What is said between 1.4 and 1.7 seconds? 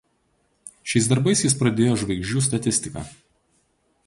jis